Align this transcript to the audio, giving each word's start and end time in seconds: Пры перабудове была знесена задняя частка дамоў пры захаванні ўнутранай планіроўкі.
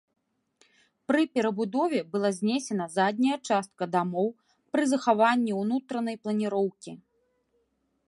Пры 1.11 1.21
перабудове 1.37 1.99
была 2.15 2.31
знесена 2.39 2.89
задняя 2.95 3.37
частка 3.47 3.83
дамоў 3.99 4.27
пры 4.73 4.83
захаванні 4.95 5.51
ўнутранай 5.63 6.15
планіроўкі. 6.27 6.91